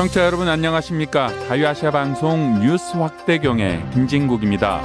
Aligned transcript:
청취자 0.00 0.24
여러분 0.24 0.48
안녕하십니까? 0.48 1.28
자유아시아 1.46 1.90
방송 1.90 2.58
뉴스 2.60 2.96
확대경의 2.96 3.90
김진국입니다. 3.90 4.80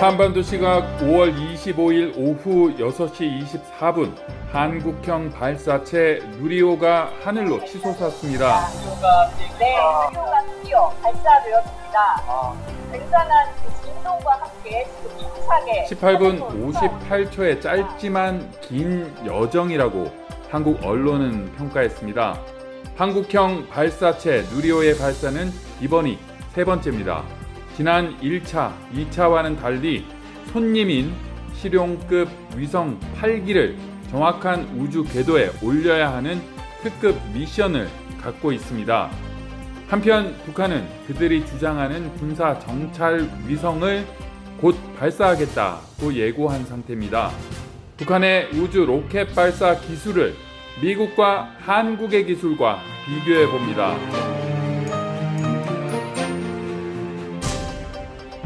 한반도 0.00 0.40
시각 0.40 0.96
5월 1.00 1.36
25일 1.36 2.14
오후 2.16 2.74
6시 2.78 3.44
24분 3.44 4.16
한국형 4.50 5.32
발사체 5.32 6.20
누리호가 6.38 7.12
하늘로 7.22 7.62
치솟았습니다. 7.66 8.68
네, 9.58 9.76
누리호가 10.08 10.42
드디어 10.46 10.88
발사되었습니다. 11.02 12.54
굉장한 12.90 13.48
그 13.66 13.84
진동과 13.84 14.32
함께 14.40 14.88
지금 15.02 15.18
힘차게 15.18 15.88
18분 15.90 16.72
58초의 16.72 17.60
짧지만 17.60 18.50
긴 18.62 19.14
여정이라고 19.26 20.10
한국 20.50 20.82
언론은 20.82 21.52
평가했습니다. 21.56 22.61
한국형 23.02 23.68
발사체 23.68 24.44
누리호의 24.54 24.96
발사는 24.96 25.50
이번이 25.80 26.18
세 26.54 26.64
번째입니다. 26.64 27.24
지난 27.76 28.16
1차, 28.20 28.72
2차와는 28.94 29.58
달리 29.60 30.04
손님인 30.52 31.12
실용급 31.52 32.28
위성 32.54 33.00
8기를 33.20 33.74
정확한 34.08 34.78
우주 34.78 35.02
궤도에 35.02 35.50
올려야 35.64 36.12
하는 36.12 36.40
특급 36.84 37.16
미션을 37.34 37.88
갖고 38.20 38.52
있습니다. 38.52 39.10
한편 39.88 40.36
북한은 40.44 40.86
그들이 41.08 41.44
주장하는 41.44 42.14
군사 42.18 42.56
정찰 42.60 43.28
위성을 43.48 44.06
곧 44.60 44.76
발사하겠다고 45.00 46.14
예고한 46.14 46.66
상태입니다. 46.66 47.32
북한의 47.96 48.50
우주 48.52 48.86
로켓 48.86 49.34
발사 49.34 49.76
기술을 49.80 50.36
미국과 50.80 51.54
한국의 51.58 52.24
기술과 52.26 52.78
비교해 53.04 53.46
봅니다. 53.46 53.94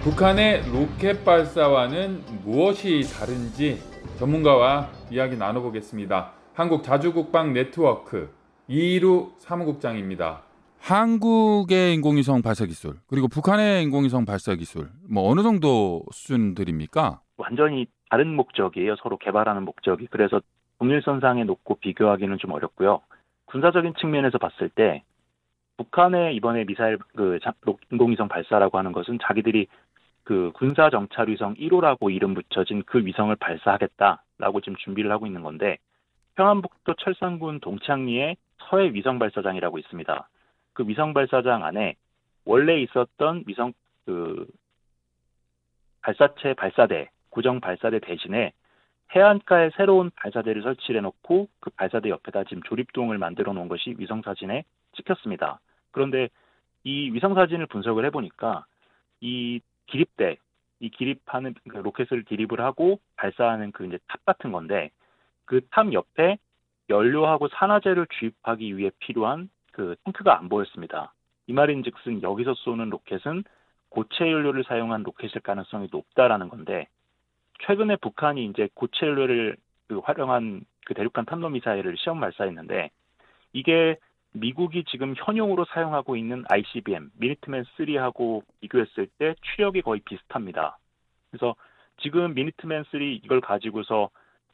북한의 0.02 0.62
로켓 0.72 1.24
발사와는 1.24 2.22
무엇이 2.44 3.02
다른지 3.18 3.80
전문가와 4.18 4.90
이야기 5.10 5.36
나눠보겠습니다. 5.36 6.32
한국 6.54 6.82
자주국방 6.82 7.52
네트워크 7.52 8.32
이일우 8.68 9.32
사무국장입니다. 9.38 10.42
한국의 10.80 11.94
인공위성 11.94 12.42
발사 12.42 12.64
기술 12.66 12.94
그리고 13.08 13.28
북한의 13.28 13.82
인공위성 13.82 14.24
발사 14.24 14.54
기술 14.54 14.88
뭐 15.08 15.28
어느 15.30 15.42
정도 15.42 16.02
수준들입니까? 16.12 17.20
완전히 17.36 17.86
다른 18.08 18.34
목적이에요. 18.34 18.94
서로 19.02 19.18
개발하는 19.18 19.64
목적이. 19.64 20.06
그래서 20.10 20.40
동일선상에 20.78 21.44
놓고 21.44 21.76
비교하기는 21.76 22.38
좀 22.38 22.52
어렵고요. 22.52 23.00
군사적인 23.46 23.94
측면에서 23.94 24.38
봤을 24.38 24.68
때 24.68 25.02
북한의 25.76 26.34
이번에 26.36 26.64
미사일 26.64 26.98
그 27.14 27.38
인공위성 27.90 28.28
발사라고 28.28 28.78
하는 28.78 28.92
것은 28.92 29.18
자기들이 29.22 29.66
그 30.24 30.50
군사 30.54 30.90
정찰 30.90 31.28
위성 31.28 31.54
1호라고 31.54 32.12
이름 32.12 32.34
붙여진 32.34 32.82
그 32.84 33.04
위성을 33.04 33.34
발사하겠다라고 33.36 34.60
지금 34.60 34.76
준비를 34.76 35.10
하고 35.12 35.26
있는 35.26 35.42
건데 35.42 35.78
평안북도 36.34 36.94
철산군 36.94 37.60
동창리에 37.60 38.36
서해 38.68 38.92
위성 38.92 39.18
발사장이라고 39.18 39.78
있습니다. 39.78 40.28
그 40.72 40.88
위성 40.88 41.14
발사장 41.14 41.64
안에 41.64 41.94
원래 42.44 42.80
있었던 42.80 43.44
위성 43.46 43.72
그 44.04 44.46
발사체 46.02 46.54
발사대 46.54 47.10
기존 47.30 47.60
발사대 47.60 48.00
대신에 48.00 48.52
해안가에 49.14 49.70
새로운 49.76 50.10
발사대를 50.16 50.62
설치해 50.62 51.00
놓고 51.00 51.48
그 51.60 51.70
발사대 51.70 52.08
옆에다 52.10 52.44
지금 52.44 52.62
조립동을 52.64 53.18
만들어 53.18 53.52
놓은 53.52 53.68
것이 53.68 53.94
위성 53.98 54.22
사진에 54.22 54.64
찍혔습니다. 54.96 55.60
그런데 55.92 56.28
이 56.84 57.10
위성 57.12 57.34
사진을 57.34 57.66
분석을 57.66 58.04
해보니까 58.06 58.66
이 59.20 59.60
기립대, 59.86 60.36
이 60.80 60.90
기립하는 60.90 61.54
그 61.68 61.78
로켓을 61.78 62.24
기립을 62.24 62.60
하고 62.60 63.00
발사하는 63.16 63.72
그 63.72 63.86
이제 63.86 63.98
탑 64.08 64.24
같은 64.24 64.52
건데 64.52 64.90
그 65.44 65.60
탑 65.70 65.92
옆에 65.92 66.38
연료하고 66.88 67.48
산화제를 67.48 68.06
주입하기 68.18 68.76
위해 68.76 68.90
필요한 68.98 69.48
그 69.72 69.96
탱크가 70.04 70.38
안 70.38 70.48
보였습니다. 70.48 71.12
이 71.46 71.52
말인즉슨 71.52 72.22
여기서 72.22 72.54
쏘는 72.54 72.90
로켓은 72.90 73.44
고체 73.88 74.30
연료를 74.30 74.64
사용한 74.64 75.02
로켓일 75.02 75.40
가능성이 75.40 75.88
높다라는 75.90 76.48
건데 76.48 76.88
최근에 77.60 77.96
북한이 77.96 78.44
이제 78.46 78.68
고체 78.74 79.06
연료를 79.06 79.56
그 79.88 79.98
활용한 79.98 80.64
그 80.84 80.94
대륙간 80.94 81.24
탄도 81.24 81.48
미사일을 81.48 81.96
시험 81.96 82.20
발사했는데 82.20 82.90
이게 83.52 83.96
미국이 84.32 84.84
지금 84.84 85.14
현용으로 85.16 85.64
사용하고 85.66 86.16
있는 86.16 86.44
ICBM 86.48 87.10
미니트맨 87.14 87.64
3하고 87.76 88.42
비교했을 88.60 89.06
때 89.18 89.34
추력이 89.40 89.82
거의 89.82 90.00
비슷합니다. 90.04 90.78
그래서 91.30 91.54
지금 91.98 92.34
미니트맨 92.34 92.84
3 92.90 93.00
이걸 93.00 93.40
가지고서 93.40 94.10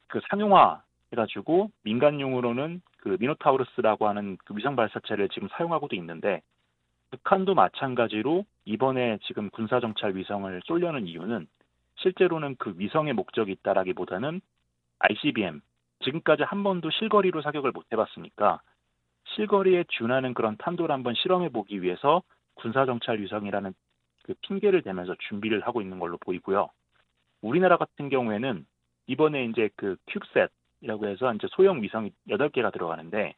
그 0.06 0.20
상용화 0.30 0.82
해가지고 1.12 1.70
민간용으로는 1.82 2.80
그 2.98 3.16
미노타우루스라고 3.18 4.08
하는 4.08 4.38
그 4.44 4.56
위성 4.56 4.76
발사체를 4.76 5.28
지금 5.30 5.48
사용하고도 5.48 5.96
있는데 5.96 6.40
북한도 7.10 7.54
마찬가지로 7.54 8.44
이번에 8.64 9.18
지금 9.24 9.50
군사정찰 9.50 10.16
위성을 10.16 10.60
쏠려는 10.64 11.06
이유는 11.06 11.46
실제로는 12.02 12.56
그 12.56 12.74
위성의 12.76 13.14
목적이 13.14 13.52
있다라기보다는 13.52 14.40
ICBM 14.98 15.60
지금까지 16.04 16.42
한 16.42 16.62
번도 16.62 16.90
실거리로 16.90 17.42
사격을 17.42 17.72
못 17.72 17.86
해봤으니까 17.92 18.60
실거리에 19.34 19.84
준하는 19.88 20.34
그런 20.34 20.56
탄도를 20.56 20.92
한번 20.92 21.14
실험해 21.14 21.50
보기 21.50 21.82
위해서 21.82 22.22
군사정찰 22.54 23.20
위성이라는 23.20 23.72
그 24.24 24.34
핑계를 24.42 24.82
대면서 24.82 25.14
준비를 25.28 25.66
하고 25.66 25.80
있는 25.80 25.98
걸로 25.98 26.18
보이고요. 26.18 26.68
우리나라 27.40 27.76
같은 27.76 28.08
경우에는 28.08 28.66
이번에 29.06 29.46
이제 29.46 29.68
그 29.76 29.96
큐브셋이라고 30.08 31.06
해서 31.06 31.32
이제 31.34 31.46
소형 31.50 31.82
위성이 31.82 32.12
8개가 32.28 32.72
들어가는데 32.72 33.34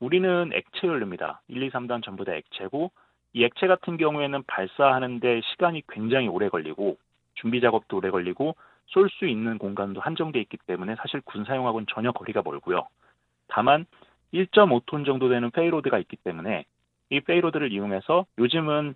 우리는 0.00 0.50
액체 0.54 0.86
연료입니다. 0.86 1.42
1, 1.48 1.62
2, 1.62 1.70
3단 1.70 2.02
전부 2.04 2.24
다 2.24 2.32
액체고 2.34 2.92
이 3.34 3.44
액체 3.44 3.66
같은 3.66 3.96
경우에는 3.96 4.42
발사하는데 4.46 5.40
시간이 5.42 5.82
굉장히 5.88 6.28
오래 6.28 6.48
걸리고 6.48 6.96
준비 7.40 7.60
작업도 7.60 7.96
오래 7.96 8.10
걸리고 8.10 8.56
쏠 8.86 9.08
수 9.10 9.26
있는 9.26 9.58
공간도 9.58 10.00
한정돼 10.00 10.40
있기 10.40 10.56
때문에 10.66 10.96
사실 10.96 11.20
군 11.20 11.44
사용하고는 11.44 11.86
전혀 11.90 12.12
거리가 12.12 12.42
멀고요. 12.42 12.86
다만 13.48 13.86
1.5톤 14.32 15.04
정도 15.04 15.28
되는 15.28 15.50
payload가 15.50 15.98
있기 15.98 16.16
때문에 16.16 16.64
이 17.10 17.20
payload를 17.20 17.72
이용해서 17.72 18.26
요즘은 18.38 18.94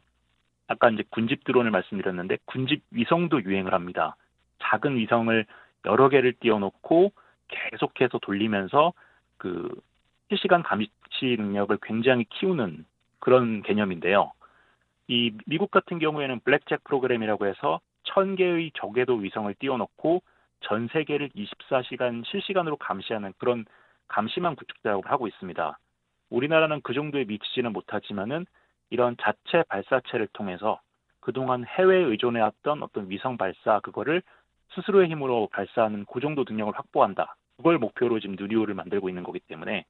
아까 0.67 0.91
이제 0.91 1.03
군집 1.11 1.45
드론을 1.45 1.71
말씀드렸는데 1.71 2.39
군집 2.47 2.83
위성도 2.91 3.43
유행을 3.43 3.75
합니다. 3.75 4.17
작은 4.61 4.97
위성을 4.97 5.47
여러 5.87 6.09
개를 6.09 6.35
띄워놓고 6.35 7.13
계속해서 7.49 8.19
돌리면서 8.19 8.93
그 9.37 9.69
실시간 10.29 10.63
감시 10.63 10.89
능력을 11.21 11.77
굉장히 11.83 12.25
키우는 12.31 12.87
그런 13.19 13.63
개념인데요. 13.63 14.33
이 15.09 15.33
미국 15.47 15.71
같은 15.71 15.99
경우에는 15.99 16.41
블랙잭 16.41 16.85
프로그램이라고 16.85 17.47
해서 17.47 17.81
1000개의 18.15 18.73
저궤도 18.75 19.17
위성을 19.17 19.53
띄워놓고 19.55 20.23
전 20.61 20.89
세계를 20.93 21.31
24시간 21.31 22.25
실시간으로 22.27 22.77
감시하는 22.77 23.33
그런 23.39 23.65
감시망 24.09 24.55
구축 24.55 24.83
작업을 24.83 25.11
하고 25.11 25.27
있습니다. 25.27 25.79
우리나라는 26.31 26.81
그 26.83 26.95
정도에 26.95 27.25
미치지는 27.25 27.73
못하지만은 27.73 28.47
이런 28.91 29.17
자체 29.21 29.65
발사체를 29.69 30.29
통해서 30.33 30.81
그동안 31.21 31.65
해외에 31.65 32.03
의존해왔던 32.05 32.83
어떤 32.83 33.09
위성 33.09 33.37
발사 33.37 33.81
그거를 33.81 34.23
스스로의 34.75 35.09
힘으로 35.09 35.49
발사하는 35.53 36.07
그 36.11 36.21
정도 36.21 36.45
능력을 36.49 36.73
확보한다. 36.75 37.37
그걸 37.57 37.79
목표로 37.79 38.21
지금 38.21 38.37
누리호를 38.39 38.75
만들고 38.75 39.09
있는 39.09 39.23
거기 39.23 39.39
때문에 39.41 39.85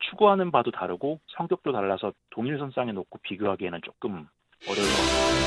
추구하는 0.00 0.50
바도 0.50 0.70
다르고 0.70 1.20
성격도 1.28 1.72
달라서 1.72 2.12
동일선상에 2.30 2.92
놓고 2.92 3.18
비교하기에는 3.22 3.80
조금 3.82 4.26
어려울 4.68 4.86
것 4.86 4.96
같습니다. 4.96 5.43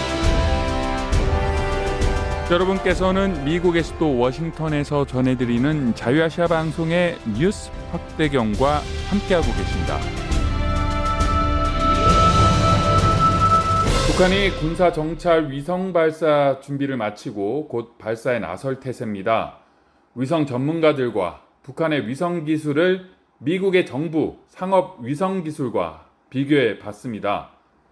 여러분께서는 2.50 3.44
미국의 3.44 3.84
수도 3.84 4.18
워싱턴에서 4.18 5.06
전해드리는 5.06 5.96
자유아시아 5.96 6.48
방송의 6.48 7.18
뉴스 7.38 7.70
확대경과 7.92 8.80
함께하고 9.10 9.48
계십니다. 9.48 9.98
북한이 14.08 14.52
군사 14.62 14.94
정찰 14.94 15.52
위성 15.52 15.92
발사 15.92 16.62
준비를 16.62 16.96
마치고 16.96 17.68
곧 17.68 17.98
발사에 17.98 18.40
나설 18.40 18.80
태세입니다. 18.80 19.58
위성 20.16 20.46
전문가들과 20.46 21.42
북한의 21.64 22.08
위성 22.08 22.46
기술을 22.46 23.10
미국의 23.40 23.86
정부 23.86 24.38
상업 24.48 25.02
위성 25.02 25.44
기술과 25.44 26.06
비교해 26.30 26.80
봤습니다. 26.80 27.50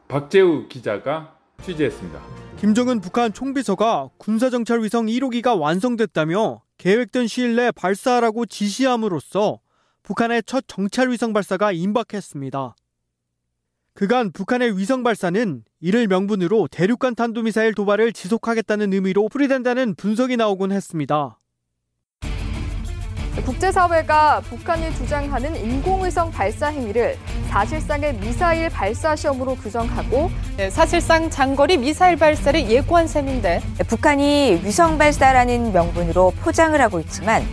박재우 0.07 0.69
기자가 0.69 1.34
취재했습니다. 1.63 2.21
김정은 2.59 3.01
북한 3.01 3.33
총비서가 3.33 4.09
군사정찰 4.17 4.81
위성 4.83 5.05
1호기가 5.07 5.59
완성됐다며 5.59 6.61
계획된 6.77 7.27
시일 7.27 7.55
내 7.55 7.71
발사하라고 7.71 8.45
지시함으로써 8.45 9.59
북한의 10.03 10.43
첫 10.45 10.63
정찰 10.67 11.09
위성 11.09 11.33
발사가 11.33 11.71
임박했습니다. 11.71 12.75
그간 13.93 14.31
북한의 14.31 14.77
위성 14.77 15.03
발사는 15.03 15.63
이를 15.79 16.07
명분으로 16.07 16.67
대륙간 16.69 17.15
탄도미사일 17.15 17.73
도발을 17.73 18.11
지속하겠다는 18.13 18.93
의미로 18.93 19.29
풀이된다는 19.29 19.95
분석이 19.95 20.37
나오곤 20.37 20.71
했습니다. 20.71 21.39
국제사회가 23.43 24.41
북한이 24.41 24.93
주장하는 24.95 25.55
인공위성 25.55 26.31
발사 26.31 26.67
행위를 26.67 27.17
사실상의 27.49 28.15
미사일 28.17 28.69
발사 28.69 29.15
시험으로 29.15 29.55
규정하고 29.55 30.29
네, 30.57 30.69
사실상 30.69 31.29
장거리 31.29 31.77
미사일 31.77 32.15
발사를 32.17 32.69
예고한 32.69 33.07
셈인데 33.07 33.61
북한이 33.87 34.61
위성 34.63 34.97
발사라는 34.97 35.73
명분으로 35.73 36.33
포장을 36.41 36.79
하고 36.79 36.99
있지만 37.01 37.43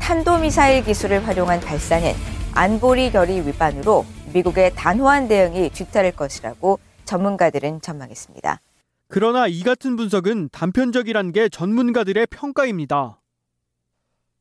탄도미사일 0.00 0.84
기술을 0.84 1.26
활용한 1.26 1.60
발사는 1.60 2.12
안보리 2.54 3.12
결의 3.12 3.46
위반으로 3.46 4.04
미국의 4.32 4.72
단호한 4.74 5.28
대응이 5.28 5.70
뒤따를 5.70 6.12
것이라고 6.12 6.78
전문가들은 7.04 7.80
전망했습니다. 7.80 8.60
그러나 9.08 9.46
이 9.46 9.62
같은 9.62 9.96
분석은 9.96 10.50
단편적이란 10.52 11.32
게 11.32 11.48
전문가들의 11.48 12.26
평가입니다. 12.26 13.20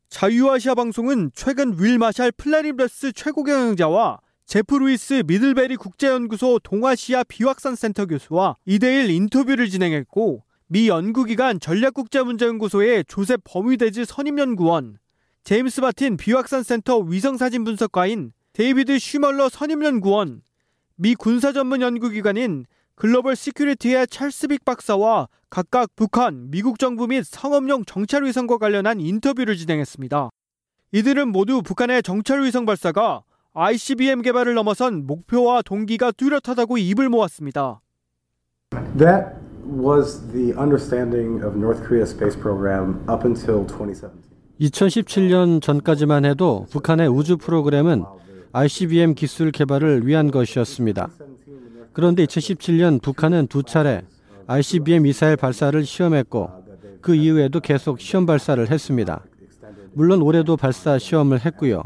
자유아시아 0.09 0.73
방송은 0.73 1.31
최근 1.35 1.75
윌 1.77 1.97
마샬 1.97 2.31
플래닛랩스 2.31 3.11
최고 3.11 3.43
경영자와 3.43 4.19
제프 4.45 4.75
루이스 4.75 5.23
미들베리 5.27 5.75
국제연구소 5.75 6.59
동아시아 6.63 7.23
비확산 7.25 7.75
센터 7.75 8.05
교수와 8.05 8.55
2대1 8.65 9.09
인터뷰를 9.09 9.69
진행했고 9.69 10.43
미 10.67 10.87
연구기관 10.87 11.59
전략국제문제연구소의 11.59 13.05
조셉 13.07 13.41
버뮤데즈 13.43 14.05
선임연구원, 14.05 14.97
제임스 15.43 15.81
마틴 15.81 16.15
비확산 16.15 16.63
센터 16.63 16.99
위성사진 16.99 17.65
분석가인 17.65 18.31
데이비드 18.53 18.99
슈멀러 18.99 19.49
선임연구원, 19.49 20.41
미 20.95 21.15
군사전문연구기관인 21.15 22.65
글로벌 22.97 23.35
시큐리티의 23.35 24.07
찰스 24.07 24.47
빅 24.47 24.65
박사와 24.65 25.27
각각 25.51 25.95
북한, 25.95 26.49
미국 26.49 26.79
정부 26.79 27.05
및 27.05 27.23
상업용 27.23 27.85
정찰위성과 27.85 28.57
관련한 28.57 28.99
인터뷰를 28.99 29.55
진행했습니다. 29.55 30.31
이들은 30.93 31.27
모두 31.27 31.61
북한의 31.61 32.01
정찰위성 32.01 32.65
발사가 32.65 33.21
ICBM 33.53 34.23
개발을 34.23 34.55
넘어선 34.55 35.05
목표와 35.05 35.61
동기가 35.61 36.11
뚜렷하다고 36.11 36.79
입을 36.79 37.07
모았습니다. 37.09 37.81
That 38.97 39.35
was 39.63 40.19
the 40.31 40.53
understanding 40.57 41.45
of 41.45 41.55
North 41.55 41.83
Korea's 41.87 42.09
space 42.09 42.35
program 42.35 43.05
up 43.07 43.23
until 43.23 43.67
2017. 43.67 44.09
2017년 44.59 45.61
전까지만 45.61 46.25
해도 46.25 46.65
북한의 46.71 47.07
우주 47.09 47.37
프로그램은 47.37 48.05
ICBM 48.53 49.13
기술 49.13 49.51
개발을 49.51 50.07
위한 50.07 50.31
것이었습니다. 50.31 51.09
그런데 51.97 52.27
2017년 52.27 53.01
북한은 53.01 53.47
두 53.47 53.63
차례 53.63 54.03
ICBM 54.45 55.01
미사일 55.01 55.35
발사를 55.35 55.83
시험했고 55.83 56.47
그 57.01 57.15
이후에도 57.15 57.59
계속 57.59 57.99
시험 57.99 58.27
발사를 58.27 58.69
했습니다. 58.69 59.23
물론 59.93 60.21
올해도 60.21 60.57
발사 60.57 60.99
시험을 60.99 61.43
했고요. 61.43 61.81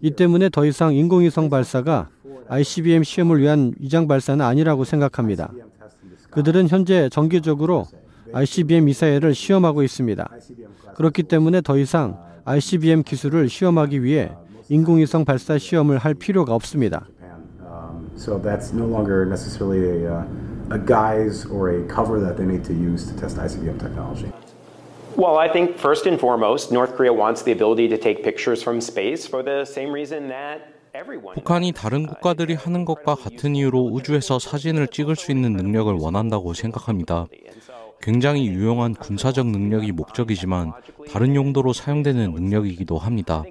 이 0.00 0.12
때문에 0.12 0.48
더 0.48 0.64
이상 0.64 0.94
인공위성 0.94 1.50
발사가 1.50 2.08
ICBM 2.50 3.02
시험을 3.02 3.40
위한 3.40 3.74
위장 3.80 4.06
발사는 4.06 4.44
아니라고 4.44 4.84
생각합니다. 4.84 5.52
그들은 6.30 6.68
현재 6.68 7.08
정기적으로 7.08 7.88
ICBM 8.32 8.84
미사일을 8.84 9.34
시험하고 9.34 9.82
있습니다. 9.82 10.30
그렇기 10.94 11.24
때문에 11.24 11.62
더 11.62 11.76
이상 11.78 12.16
ICBM 12.44 13.02
기술을 13.02 13.48
시험하기 13.48 14.04
위해 14.04 14.30
인공위성 14.68 15.24
발사 15.24 15.58
시험을 15.58 15.98
할 15.98 16.14
필요가 16.14 16.54
없습니다. 16.54 17.08
So 18.16 18.38
that's 18.38 18.72
no 18.72 18.86
longer 18.86 19.24
necessarily 19.26 20.04
a, 20.04 20.26
a 20.70 20.78
guise 20.78 21.44
or 21.46 21.70
a 21.70 21.82
cover 21.86 22.20
that 22.20 22.36
they 22.36 22.44
need 22.44 22.64
to 22.64 22.74
use 22.74 23.06
to 23.08 23.16
test 23.16 23.36
ICBM 23.36 23.80
technology. 23.80 24.32
Well, 25.16 25.36
I 25.36 25.48
think 25.48 25.76
first 25.76 26.06
and 26.06 26.18
foremost, 26.18 26.72
North 26.72 26.96
Korea 26.96 27.12
wants 27.12 27.42
the 27.42 27.52
ability 27.52 27.88
to 27.88 27.98
take 27.98 28.24
pictures 28.24 28.62
from 28.62 28.80
space 28.80 29.26
for 29.26 29.42
the 29.42 29.64
same 29.64 29.92
reason 29.92 30.28
that 30.28 30.72
북한이 31.34 31.72
다른 31.72 32.06
국가들이 32.06 32.52
하는 32.52 32.84
것과 32.84 33.14
같은 33.14 33.56
이유로 33.56 33.86
우주에서 33.92 34.38
사진을 34.38 34.88
찍을 34.88 35.16
수 35.16 35.32
있는 35.32 35.54
능력을 35.54 35.92
원한다고 35.94 36.52
생각합니다. 36.52 37.26
굉장히 38.02 38.46
유용한 38.48 38.94
군사적 38.94 39.46
능력이 39.46 39.92
목적이지만 39.92 40.72
다른 41.10 41.34
용도로 41.34 41.72
사용되는 41.72 42.32
능력이기도 42.32 42.98
합니다. 42.98 43.42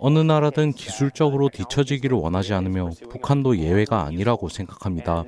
어느 0.00 0.18
나라든 0.18 0.72
기술적으로 0.72 1.50
뒤처지기를 1.50 2.16
원하지 2.16 2.54
않으며 2.54 2.90
북한도 3.10 3.58
예외가 3.58 4.04
아니라고 4.04 4.48
생각합니다. 4.48 5.24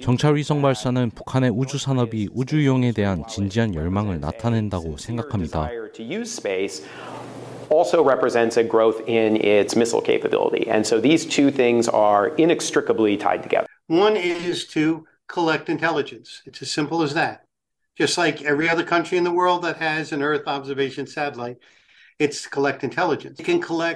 정찰 0.00 0.36
위성 0.36 0.62
발사는 0.62 1.10
북한의 1.10 1.50
우주 1.50 1.76
산업이 1.76 2.30
우주용에 2.32 2.92
대한 2.92 3.22
진지한 3.28 3.74
열망을 3.74 4.18
나타낸다고 4.20 4.96
생각합니다. 4.96 5.68
also 7.70 8.02
represents 8.02 8.56
a 8.56 8.64
growth 8.64 9.00
in 9.06 9.36
its 9.36 9.76
missile 9.76 10.00
capability. 10.02 10.68
And 10.68 10.84
so 10.84 10.98
these 11.00 11.24
two 11.24 11.52
things 11.52 11.88
are 11.88 12.34
inextricably 12.36 13.16
tied 13.16 13.44
together. 13.44 13.68
One 13.86 14.16
is 14.16 14.66
to 14.74 15.06
collect 15.28 15.68
intelligence. 15.68 16.42
It's 16.46 16.60
as 16.62 16.70
simple 16.72 17.02
as 17.02 17.14
that. 17.14 17.44
Just 17.96 18.18
like 18.18 18.42
every 18.42 18.68
other 18.68 18.82
country 18.82 19.18
in 19.18 19.24
the 19.24 19.30
world 19.30 19.62
that 19.62 19.76
has 19.76 20.10
an 20.10 20.20
Earth 20.20 20.48
observation 20.48 21.06
satellite, 21.06 21.58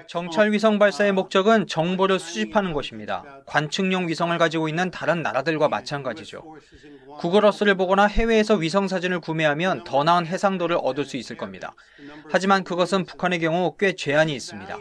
정찰 0.08 0.50
위성 0.50 0.78
발사의 0.78 1.12
목적은 1.12 1.66
정보를 1.66 2.18
수집하는 2.18 2.72
것입니다. 2.72 3.22
관측용 3.44 4.08
위성을 4.08 4.36
가지고 4.38 4.70
있는 4.70 4.90
다른 4.90 5.22
나라들과 5.22 5.68
마찬가지죠. 5.68 6.42
구글 7.18 7.44
어스를 7.44 7.74
보거나 7.74 8.06
해외에서 8.06 8.54
위성 8.54 8.88
사진을 8.88 9.20
구매하면 9.20 9.84
더 9.84 10.04
나은 10.04 10.26
해상도를 10.26 10.78
얻을 10.80 11.04
수 11.04 11.18
있을 11.18 11.36
겁니다. 11.36 11.74
하지만 12.30 12.64
그것은 12.64 13.04
북한의 13.04 13.40
경우 13.40 13.76
꽤 13.78 13.94
제한이 13.94 14.34
있습니다. 14.34 14.78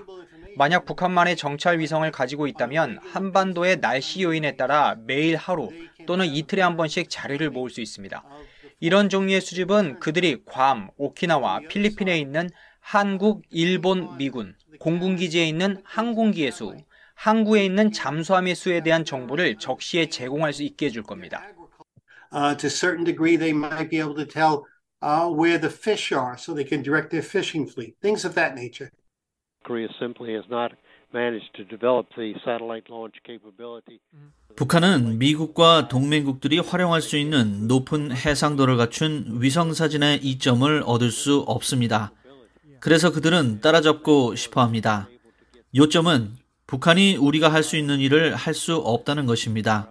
만약 0.55 0.85
북한만의 0.85 1.35
정찰 1.35 1.79
위성을 1.79 2.09
가지고 2.11 2.47
있다면 2.47 2.99
한반도의 3.11 3.81
날씨 3.81 4.23
요인에 4.23 4.55
따라 4.55 4.95
매일 5.05 5.35
하루 5.35 5.69
또는 6.05 6.27
이틀에 6.27 6.61
한 6.61 6.77
번씩 6.77 7.09
자료를 7.09 7.49
모을 7.49 7.69
수 7.69 7.81
있습니다. 7.81 8.23
이런 8.79 9.09
종류의 9.09 9.41
수집은 9.41 9.99
그들이 9.99 10.43
괌, 10.45 10.91
오키나와 10.97 11.61
필리핀에 11.69 12.17
있는 12.19 12.49
한국, 12.83 13.41
일본, 13.49 14.17
미군, 14.17 14.55
공군기지에 14.79 15.47
있는 15.47 15.81
항공기의 15.83 16.51
수, 16.51 16.75
항구에 17.15 17.65
있는 17.65 17.91
잠수함의 17.91 18.55
수에 18.55 18.83
대한 18.83 19.05
정보를 19.05 19.55
적시에 19.57 20.07
제공할 20.07 20.53
수 20.53 20.63
있게 20.63 20.87
해줄 20.87 21.01
겁니다. 21.01 21.41
Uh, 22.31 22.55
to 22.57 22.67
a 22.67 22.69
certain 22.69 23.05
degree, 23.05 23.37
they 23.37 23.53
might 23.53 23.89
be 23.89 23.99
able 23.99 24.15
to 24.15 24.25
tell 24.25 24.65
uh, 25.01 25.29
where 25.29 25.57
the 25.57 25.69
fish 25.69 26.11
are 26.11 26.35
so 26.37 26.53
they 26.53 26.67
can 26.67 26.83
direct 26.83 27.09
their 27.09 27.23
fishing 27.23 27.65
fleet, 27.65 27.95
things 28.01 28.25
of 28.25 28.35
that 28.35 28.53
nature. 28.53 28.91
Korea 29.63 29.87
simply 29.97 30.33
has 30.33 30.43
not 30.49 30.73
managed 31.13 31.55
to 31.55 31.63
develop 31.63 32.07
the 32.17 32.33
satellite 32.43 32.89
launch 32.89 33.15
capability. 33.25 34.01
북한은 34.55 35.17
미국과 35.17 35.87
동맹국들이 35.87 36.59
활용할 36.59 37.01
수 37.01 37.17
있는 37.17 37.67
높은 37.67 38.11
해상도를 38.11 38.77
갖춘 38.77 39.39
위성 39.39 39.73
사진의 39.73 40.19
이점을 40.21 40.83
얻을 40.85 41.11
수 41.11 41.39
없습니다. 41.47 42.11
그래서 42.83 43.13
그들은 43.13 43.61
따라잡고 43.61 44.35
싶어 44.35 44.61
합니다. 44.61 45.07
요점은 45.73 46.35
북한이 46.67 47.15
우리가 47.15 47.47
할 47.47 47.63
수 47.63 47.77
있는 47.77 48.01
일을 48.01 48.35
할 48.35 48.53
수 48.53 48.75
없다는 48.75 49.25
것입니다. 49.25 49.89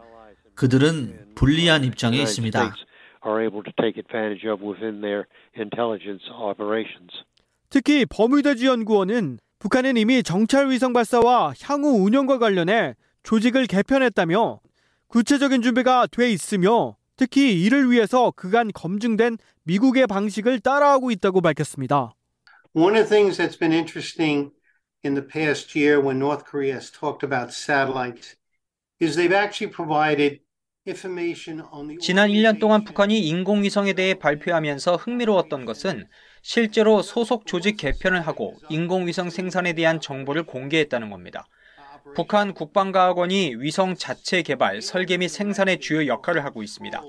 그들은 0.55 1.33
불리한 1.35 1.85
입장에 1.85 2.19
있습니다. 2.19 2.75
특히 7.71 8.05
버뮤다주 8.05 8.67
연구원은 8.67 9.39
북한은 9.59 9.97
이미 9.97 10.23
정찰 10.23 10.69
위성 10.69 10.93
발사와 10.93 11.55
향후 11.63 12.05
운영과 12.05 12.37
관련해 12.37 12.95
조직을 13.23 13.69
개편했다며 13.69 14.61
구체적인 15.09 15.63
준비가 15.63 16.07
돼 16.09 16.31
있으며 16.31 16.97
특히 17.17 17.59
이를 17.63 17.91
위해서 17.91 18.33
그간 18.37 18.71
검증된 18.71 19.39
미국의 19.63 20.07
방식을 20.09 20.61
따라하고 20.61 21.11
있다고 21.11 21.41
밝혔습니다. 21.41 22.13
One 22.75 22.97
of 22.97 23.09
the 23.09 23.15
things 23.15 23.37
that's 23.37 23.57
been 23.57 23.73
interesting 23.73 24.53
in 25.03 25.15
the 25.15 25.23
past 25.23 25.77
year 25.77 26.01
when 26.01 26.19
North 26.19 26.45
Korea 26.45 26.75
has 26.75 26.91
talked 26.91 27.23
about 27.23 27.53
satellites 27.53 28.37
is 28.99 29.17
they've 29.17 29.33
actually 29.33 29.73
provided 29.73 30.41
지난 32.01 32.29
1년 32.29 32.59
동안 32.59 32.83
북한이 32.83 33.21
인공위성에 33.29 33.93
대해 33.93 34.15
발표하면서 34.15 34.97
흥미로웠던 34.97 35.65
것은 35.65 36.09
실제로 36.43 37.03
소속 37.03 37.47
조직 37.47 37.77
개편을 37.77 38.27
하고 38.27 38.57
인공위성 38.69 39.31
생산에 39.31 39.75
대한 39.75 40.01
정보를 40.01 40.43
공개했다는 40.43 41.11
겁니다. 41.11 41.47
북한 42.17 42.53
국방과학원이 42.53 43.55
위성 43.59 43.95
자체 43.95 44.43
개발, 44.43 44.83
설계 44.83 45.19
및 45.19 45.29
생산의 45.29 45.79
주요 45.79 46.09
역할을 46.09 46.45
하고 46.45 46.65
있습니다. 46.65 47.01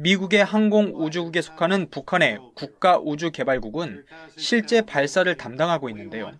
미국의 0.00 0.42
항공우주국에 0.42 1.42
속하는 1.42 1.90
북한의 1.90 2.38
국가우주개발국은 2.54 4.04
실제 4.36 4.80
발사를 4.80 5.34
담당하고 5.36 5.90
있는데요. 5.90 6.32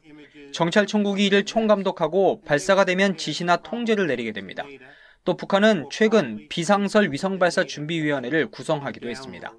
정찰총국이 0.52 1.26
이를 1.26 1.45
총감독하고 1.45 2.40
발사가 2.43 2.85
되면 2.87 3.19
지시나 3.19 3.59
통제를 3.59 4.07
내리게 4.07 4.33
됩니다. 4.33 4.64
또 5.25 5.37
북한은 5.37 5.88
최근 5.93 6.49
비상설 6.49 7.12
위성발사 7.12 7.64
준비위원회를 7.64 8.50
구성하기도 8.50 9.11
했습니다. 9.11 9.52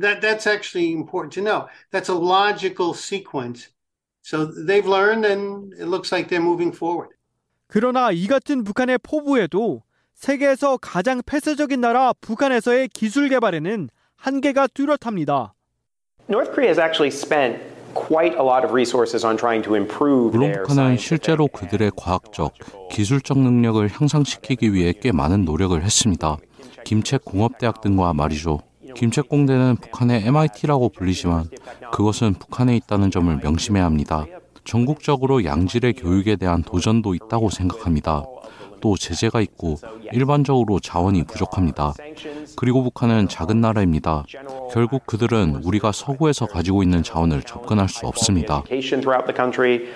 That, 0.00 0.26
that's 0.26 0.46
actually 0.46 0.90
important 0.90 1.34
to 1.34 1.44
know. 1.44 1.66
That's 1.92 2.08
a 2.08 2.16
logical 2.16 2.94
sequence. 2.94 3.68
So 4.22 4.46
they've 4.66 4.88
learned 4.88 5.26
and 5.26 5.74
it 5.74 5.88
looks 5.88 6.10
like 6.10 6.30
they're 6.30 6.42
moving 6.42 6.74
forward. 6.74 7.14
그러나 7.66 8.10
이 8.12 8.26
같은 8.26 8.64
북한의 8.64 8.98
포부에도 9.02 9.82
세계에서 10.20 10.76
가장 10.76 11.22
폐쇄적인 11.24 11.80
나라 11.80 12.12
북한에서의 12.20 12.88
기술 12.88 13.30
개발에는 13.30 13.88
한계가 14.16 14.66
뚜렷합니다. 14.66 15.54
North 16.28 16.52
Korea 16.52 16.68
has 16.68 16.78
actually 16.78 17.08
spent 17.08 17.58
quite 17.94 18.36
a 18.36 18.44
lot 18.44 18.62
of 18.62 18.70
resources 18.70 19.24
on 19.24 19.38
trying 19.38 19.64
to 19.64 19.74
improve 19.74 20.36
물론 20.36 20.52
북한은 20.52 20.98
실제로 20.98 21.48
그들의 21.48 21.92
과학적, 21.96 22.52
기술적 22.90 23.38
능력을 23.38 23.88
향상시키기 23.90 24.74
위해 24.74 24.92
꽤 25.00 25.10
많은 25.10 25.46
노력을 25.46 25.82
했습니다. 25.82 26.36
김책 26.84 27.24
공업대학 27.24 27.80
등과 27.80 28.12
말이죠. 28.12 28.60
김책 28.94 29.26
공대는 29.28 29.76
북한의 29.80 30.26
MIT라고 30.26 30.90
불리지만 30.90 31.44
그것은 31.92 32.34
북한에 32.34 32.76
있다는 32.76 33.10
점을 33.10 33.34
명심해야 33.34 33.86
합니다. 33.86 34.26
전국적으로 34.64 35.44
양질의 35.46 35.94
교육에 35.94 36.36
대한 36.36 36.62
도전도 36.62 37.14
있다고 37.14 37.48
생각합니다. 37.48 38.22
또 38.80 38.96
제재가 38.96 39.40
있고 39.42 39.76
일반적으로 40.12 40.80
자원이 40.80 41.24
부족합니다. 41.24 41.94
그리고 42.56 42.82
북한은 42.82 43.28
작은 43.28 43.60
나라입니다. 43.60 44.24
결국 44.72 45.06
그들은 45.06 45.62
우리가 45.64 45.92
서구에서 45.92 46.46
가지고 46.46 46.82
있는 46.82 47.02
자원을 47.02 47.42
접근할 47.42 47.88
수 47.88 48.06
없습니다. 48.06 48.62
education 48.66 49.00
throughout 49.00 49.26
the 49.26 49.36
country. 49.36 49.86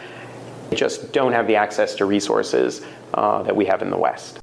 They 0.70 0.76
just 0.76 1.12
don't 1.12 1.32
have 1.32 1.46
the 1.46 1.56
access 1.56 1.94
to 1.96 2.06
resources 2.06 2.82
uh, 3.16 3.42
that 3.44 3.56
we 3.56 3.66
have 3.66 3.84
in 3.84 3.90
the 3.90 4.00
West. 4.00 4.40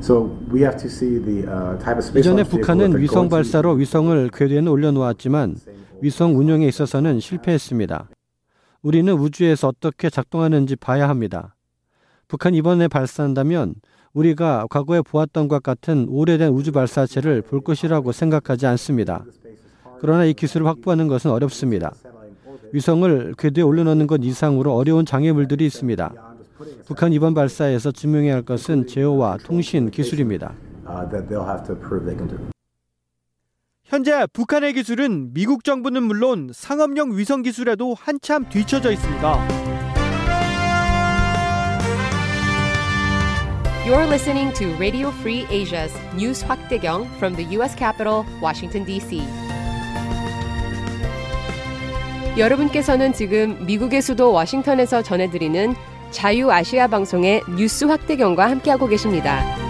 So 0.00 0.30
we 0.50 0.62
have 0.62 0.76
to 0.78 0.88
see 0.88 1.18
the 1.18 1.44
uh, 1.46 1.78
type 1.78 1.96
of 1.96 2.04
space 2.04 2.20
이전에 2.20 2.44
북한은 2.44 2.98
위성 3.00 3.28
발사로 3.28 3.72
위성을 3.72 4.30
궤도에는 4.32 4.68
올려놓았지만 4.68 5.56
위성 6.00 6.38
운용에 6.38 6.66
있어서는 6.68 7.20
실패했습니다. 7.20 8.08
우리는 8.82 9.12
우주에서 9.12 9.68
어떻게 9.68 10.10
작동하는지 10.10 10.76
봐야 10.76 11.08
합니다. 11.08 11.54
북한 12.34 12.52
이번에 12.52 12.88
발사한다면 12.88 13.76
우리가 14.12 14.66
과거에 14.68 15.02
보았던 15.02 15.46
것 15.46 15.62
같은 15.62 16.08
오래된 16.08 16.50
우주 16.50 16.72
발사체를 16.72 17.42
볼 17.42 17.60
것이라고 17.60 18.10
생각하지 18.10 18.66
않습니다. 18.66 19.24
그러나 20.00 20.24
이 20.24 20.34
기술을 20.34 20.66
확보하는 20.66 21.06
것은 21.06 21.30
어렵습니다. 21.30 21.94
위성을 22.72 23.34
궤도에 23.38 23.62
올려놓는 23.62 24.08
것 24.08 24.18
이상으로 24.24 24.74
어려운 24.74 25.06
장애물들이 25.06 25.64
있습니다. 25.66 26.12
북한 26.86 27.12
이번 27.12 27.34
발사에서 27.34 27.92
증명해야 27.92 28.34
할 28.34 28.42
것은 28.42 28.88
제어와 28.88 29.38
통신 29.44 29.92
기술입니다. 29.92 30.54
현재 33.84 34.26
북한의 34.32 34.72
기술은 34.72 35.34
미국 35.34 35.62
정부는 35.62 36.02
물론 36.02 36.50
상업용 36.52 37.16
위성 37.16 37.42
기술에도 37.42 37.94
한참 37.94 38.48
뒤처져 38.48 38.90
있습니다. 38.90 39.63
You're 43.86 44.06
listening 44.06 44.50
to 44.54 44.74
Radio 44.76 45.10
Free 45.10 45.46
Asia's 45.50 45.92
News 46.14 46.42
확대경 46.42 47.04
from 47.18 47.36
the 47.36 47.44
U.S. 47.58 47.76
Capitol, 47.76 48.24
Washington, 48.40 48.86
D.C. 48.86 49.22
여러분께서는 52.38 53.12
지금 53.12 53.66
미국의 53.66 54.00
수도 54.00 54.32
워싱턴에서 54.32 55.02
전해드리는 55.02 55.74
자유아시아 56.12 56.86
방송의 56.86 57.42
뉴스 57.58 57.84
확대경과 57.84 58.48
함께하고 58.48 58.86
계십니다. 58.86 59.63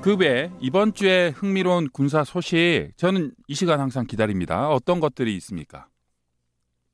그 0.00 0.16
외에 0.16 0.50
이번 0.60 0.92
주에 0.94 1.28
흥미로운 1.28 1.88
군사 1.92 2.24
소식 2.24 2.92
저는 2.96 3.32
이 3.48 3.54
시간 3.54 3.80
항상 3.80 4.06
기다립니다. 4.06 4.68
어떤 4.70 5.00
것들이 5.00 5.34
있습니까? 5.36 5.86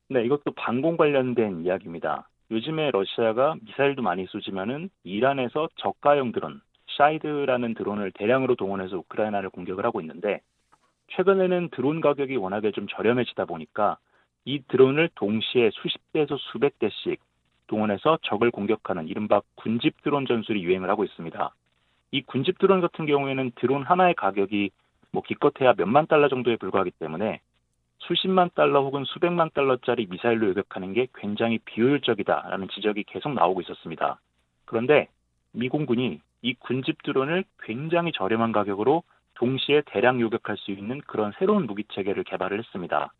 네, 0.09 0.25
이것도 0.25 0.51
방공 0.55 0.97
관련된 0.97 1.63
이야기입니다. 1.65 2.29
요즘에 2.51 2.91
러시아가 2.91 3.55
미사일도 3.61 4.01
많이 4.01 4.25
쏘지만은 4.25 4.89
이란에서 5.03 5.69
저가형 5.77 6.33
드론, 6.33 6.61
샤헤드라는 6.97 7.75
드론을 7.75 8.11
대량으로 8.11 8.55
동원해서 8.55 8.97
우크라이나를 8.97 9.49
공격을 9.49 9.85
하고 9.85 10.01
있는데 10.01 10.41
최근에는 11.15 11.69
드론 11.71 12.01
가격이 12.01 12.35
워낙에 12.35 12.71
좀 12.71 12.87
저렴해지다 12.87 13.45
보니까 13.45 13.97
이 14.43 14.61
드론을 14.67 15.09
동시에 15.15 15.69
수십 15.73 15.99
대에서 16.11 16.37
수백 16.51 16.77
대씩 16.79 17.21
동원해서 17.67 18.19
적을 18.23 18.51
공격하는 18.51 19.07
이른바 19.07 19.41
군집 19.55 20.01
드론 20.03 20.25
전술이 20.25 20.61
유행을 20.63 20.89
하고 20.89 21.05
있습니다. 21.05 21.53
이 22.11 22.21
군집 22.21 22.59
드론 22.59 22.81
같은 22.81 23.05
경우에는 23.05 23.51
드론 23.55 23.83
하나의 23.83 24.13
가격이 24.15 24.71
뭐 25.11 25.23
기껏해야 25.23 25.73
몇만 25.77 26.07
달러 26.07 26.27
정도에 26.29 26.57
불과하기 26.57 26.91
때문에 26.99 27.39
수십만 27.99 28.49
달러 28.55 28.81
혹은 28.81 29.03
수백만 29.05 29.49
달러짜리 29.53 30.07
미사일로 30.07 30.49
요격하는 30.49 30.93
게 30.93 31.07
굉장히 31.15 31.59
비효율적이다라는 31.59 32.67
지적이 32.69 33.03
계속 33.03 33.33
나오고 33.33 33.61
있었습니다. 33.61 34.19
그런데 34.65 35.07
미 35.53 35.69
공군이 35.69 36.19
이 36.41 36.53
군집 36.55 37.03
드론을 37.03 37.43
굉장히 37.59 38.11
저렴한 38.11 38.51
가격으로 38.51 39.03
동시에 39.35 39.83
대량 39.85 40.19
요격할 40.19 40.57
수 40.57 40.71
있는 40.71 40.99
그런 41.01 41.31
새로운 41.37 41.65
무기 41.65 41.83
체계를 41.93 42.23
개발을 42.23 42.59
했습니다. 42.59 43.13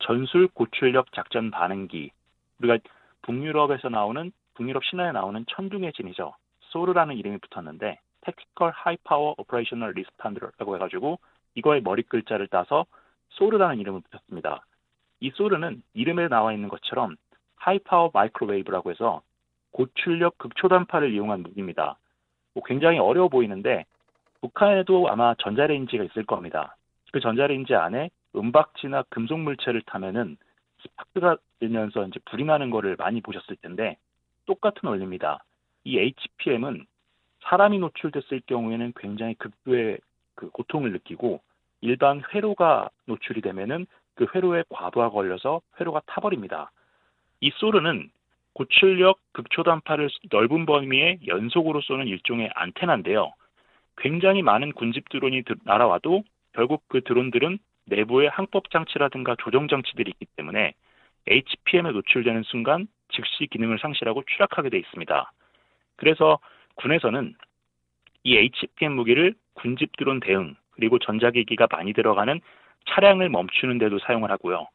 전술 0.00 0.48
고출력 0.48 1.12
작전 1.12 1.50
반응기. 1.50 2.10
우리가 2.58 2.78
북유럽에서 3.22 3.88
나오는 3.88 4.32
북유럽 4.54 4.84
신화에 4.84 5.12
나오는 5.12 5.44
천둥의 5.48 5.92
진이죠. 5.92 6.34
소르라는 6.60 7.16
이름이 7.16 7.38
붙었는데 7.38 7.98
High 8.60 8.98
Power 9.04 9.34
Operational 9.38 9.92
Responder라고 9.92 10.76
해가지고 10.76 11.18
이거의 11.54 11.82
머리 11.82 12.02
글자를 12.02 12.48
따서 12.48 12.86
소르라는 13.30 13.78
이름을 13.80 14.02
붙였습니다. 14.02 14.64
이 15.20 15.30
소르는 15.30 15.82
이름에 15.94 16.28
나와 16.28 16.52
있는 16.52 16.68
것처럼 16.68 17.16
High 17.56 17.80
Power 17.80 18.10
Microwave라고 18.14 18.90
해서 18.90 19.22
고출력 19.72 20.38
극초단파를 20.38 21.12
이용한 21.12 21.42
무기입니다. 21.42 21.98
뭐 22.54 22.62
굉장히 22.64 22.98
어려워 22.98 23.28
보이는데 23.28 23.84
북한에도 24.40 25.08
아마 25.08 25.34
전자레인지가 25.34 26.04
있을 26.04 26.24
겁니다. 26.24 26.76
그 27.12 27.20
전자레인지 27.20 27.74
안에 27.74 28.10
은박지나 28.36 29.04
금속 29.10 29.40
물체를 29.40 29.82
타면은 29.82 30.36
스파크가 30.82 31.36
되면서 31.58 32.06
이제 32.06 32.20
불이 32.26 32.44
나는 32.44 32.70
거를 32.70 32.96
많이 32.96 33.20
보셨을 33.20 33.56
텐데 33.56 33.96
똑같은 34.46 34.88
원리입니다. 34.88 35.42
이 35.84 35.98
HPM은 35.98 36.86
사람이 37.40 37.78
노출됐을 37.78 38.42
경우에는 38.46 38.92
굉장히 38.96 39.34
극도의 39.34 39.98
그 40.34 40.50
고통을 40.50 40.92
느끼고 40.92 41.40
일반 41.80 42.22
회로가 42.32 42.90
노출이 43.06 43.40
되면은 43.40 43.86
그 44.14 44.26
회로에 44.34 44.64
과부하 44.68 45.10
걸려서 45.10 45.60
회로가 45.80 46.02
타버립니다. 46.06 46.70
이 47.40 47.50
소르는 47.54 48.10
고출력 48.54 49.20
극초단파를 49.32 50.10
넓은 50.30 50.66
범위에 50.66 51.18
연속으로 51.26 51.80
쏘는 51.80 52.08
일종의 52.08 52.50
안테나인데요. 52.54 53.32
굉장히 53.96 54.42
많은 54.42 54.72
군집 54.72 55.08
드론이 55.08 55.44
날아와도 55.64 56.24
결국 56.52 56.82
그 56.88 57.02
드론들은 57.02 57.58
내부에 57.84 58.26
항법 58.26 58.70
장치라든가 58.70 59.36
조정 59.38 59.68
장치들이 59.68 60.10
있기 60.10 60.26
때문에 60.36 60.72
HPM에 61.28 61.92
노출되는 61.92 62.42
순간 62.44 62.88
즉시 63.10 63.46
기능을 63.46 63.78
상실하고 63.78 64.24
추락하게 64.26 64.70
돼 64.70 64.78
있습니다. 64.78 65.32
그래서 65.96 66.38
군에서는 66.78 67.34
이 68.24 68.36
HPM 68.36 68.92
무기를 68.92 69.34
군집 69.54 69.96
드론 69.96 70.20
대응 70.20 70.54
그리고 70.70 70.98
전자기기가 70.98 71.66
많이 71.70 71.92
들어가는 71.92 72.40
차량을 72.88 73.28
멈추는 73.28 73.78
데도 73.78 73.98
사용을 74.00 74.30
하고요. 74.30 74.66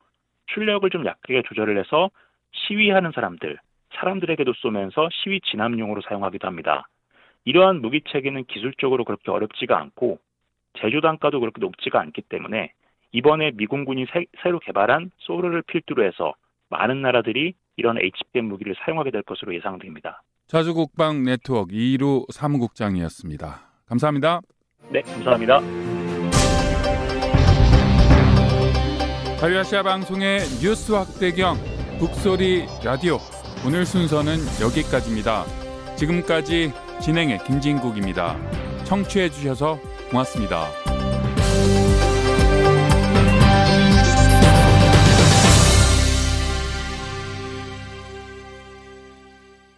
출력을 0.47 0.89
좀 0.89 1.05
약하게 1.05 1.41
조절을 1.43 1.77
해서 1.77 2.09
시위하는 2.51 3.11
사람들, 3.11 3.57
사람들에게도 3.95 4.53
쏘면서 4.53 5.09
시위 5.11 5.39
진압용으로 5.41 6.01
사용하기도 6.01 6.47
합니다. 6.47 6.87
이러한 7.45 7.81
무기 7.81 8.01
체계는 8.01 8.45
기술적으로 8.45 9.03
그렇게 9.03 9.31
어렵지가 9.31 9.77
않고 9.77 10.19
제조 10.79 11.01
단가도 11.01 11.39
그렇게 11.39 11.59
높지가 11.59 11.99
않기 12.01 12.23
때문에 12.23 12.71
이번에 13.11 13.51
미공군이 13.55 14.07
새, 14.11 14.25
새로 14.41 14.59
개발한 14.59 15.11
소르를 15.19 15.61
필두로 15.63 16.03
해서 16.03 16.33
많은 16.69 17.01
나라들이 17.01 17.53
이런 17.77 17.97
HPM 17.99 18.45
무기를 18.45 18.75
사용하게 18.79 19.11
될 19.11 19.21
것으로 19.23 19.53
예상됩니다. 19.53 20.21
자주국방 20.53 21.23
네트워크 21.23 21.73
이루 21.73 22.27
사무국장이었습니다. 22.31 23.71
감사합니다. 23.87 24.41
네, 24.91 25.01
감사합니다. 25.01 25.59
자유아시아 29.39 29.81
방송의 29.81 30.41
뉴스 30.61 30.91
확대경 30.91 31.57
북소리 31.97 32.67
라디오 32.85 33.17
오늘 33.65 33.83
순서는 33.83 34.37
여기까지입니다. 34.61 35.43
지금까지 35.95 36.71
진행의 37.01 37.43
김진국입니다. 37.45 38.37
청취해 38.83 39.31
주셔서 39.31 39.79
고맙습니다. 40.11 40.82